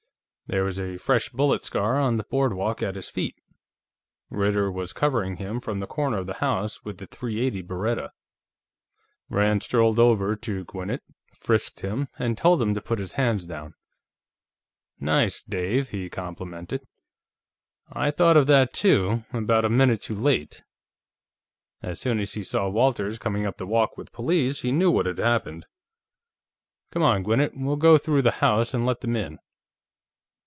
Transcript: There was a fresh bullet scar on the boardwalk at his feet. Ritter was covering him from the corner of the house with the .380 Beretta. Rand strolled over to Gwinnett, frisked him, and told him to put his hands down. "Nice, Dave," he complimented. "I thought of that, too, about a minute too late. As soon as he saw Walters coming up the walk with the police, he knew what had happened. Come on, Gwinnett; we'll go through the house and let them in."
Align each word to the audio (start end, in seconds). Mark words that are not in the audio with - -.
There 0.49 0.65
was 0.65 0.77
a 0.77 0.97
fresh 0.97 1.29
bullet 1.29 1.63
scar 1.63 1.97
on 1.97 2.17
the 2.17 2.25
boardwalk 2.25 2.83
at 2.83 2.95
his 2.97 3.07
feet. 3.07 3.37
Ritter 4.29 4.69
was 4.69 4.91
covering 4.91 5.37
him 5.37 5.61
from 5.61 5.79
the 5.79 5.87
corner 5.87 6.17
of 6.17 6.27
the 6.27 6.33
house 6.43 6.83
with 6.83 6.97
the 6.97 7.07
.380 7.07 7.65
Beretta. 7.65 8.09
Rand 9.29 9.63
strolled 9.63 9.97
over 9.97 10.35
to 10.35 10.65
Gwinnett, 10.65 11.03
frisked 11.33 11.79
him, 11.79 12.09
and 12.19 12.37
told 12.37 12.61
him 12.61 12.73
to 12.73 12.81
put 12.81 12.99
his 12.99 13.13
hands 13.13 13.45
down. 13.45 13.75
"Nice, 14.99 15.41
Dave," 15.41 15.91
he 15.91 16.09
complimented. 16.09 16.85
"I 17.89 18.11
thought 18.11 18.35
of 18.35 18.47
that, 18.47 18.73
too, 18.73 19.23
about 19.31 19.63
a 19.63 19.69
minute 19.69 20.01
too 20.01 20.15
late. 20.15 20.63
As 21.81 21.97
soon 22.01 22.19
as 22.19 22.33
he 22.33 22.43
saw 22.43 22.67
Walters 22.67 23.17
coming 23.17 23.45
up 23.45 23.55
the 23.55 23.65
walk 23.65 23.97
with 23.97 24.07
the 24.07 24.15
police, 24.17 24.59
he 24.63 24.73
knew 24.73 24.91
what 24.91 25.05
had 25.05 25.19
happened. 25.19 25.65
Come 26.91 27.03
on, 27.03 27.23
Gwinnett; 27.23 27.53
we'll 27.55 27.77
go 27.77 27.97
through 27.97 28.23
the 28.23 28.31
house 28.41 28.73
and 28.73 28.85
let 28.85 28.99
them 28.99 29.15
in." 29.15 29.39